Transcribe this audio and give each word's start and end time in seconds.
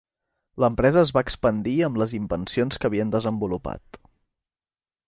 L'empresa 0.63 1.01
es 1.07 1.11
va 1.17 1.23
expandir 1.25 1.75
amb 1.89 2.01
les 2.03 2.17
invencions 2.21 2.81
que 2.83 2.91
havien 2.93 3.17
desenvolupat. 3.19 4.05